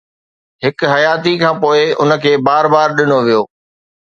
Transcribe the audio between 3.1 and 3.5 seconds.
ويو